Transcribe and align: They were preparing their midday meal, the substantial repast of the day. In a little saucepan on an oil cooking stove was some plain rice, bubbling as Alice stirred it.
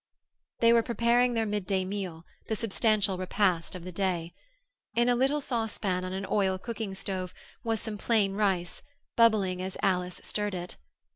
They 0.61 0.73
were 0.73 0.81
preparing 0.81 1.35
their 1.35 1.45
midday 1.45 1.85
meal, 1.85 2.25
the 2.47 2.55
substantial 2.55 3.19
repast 3.19 3.75
of 3.75 3.83
the 3.83 3.91
day. 3.91 4.33
In 4.95 5.09
a 5.09 5.15
little 5.15 5.39
saucepan 5.39 6.03
on 6.03 6.11
an 6.11 6.25
oil 6.27 6.57
cooking 6.57 6.95
stove 6.95 7.35
was 7.63 7.79
some 7.79 7.99
plain 7.99 8.33
rice, 8.33 8.81
bubbling 9.15 9.61
as 9.61 9.77
Alice 9.83 10.19
stirred 10.23 10.55
it. 10.55 10.75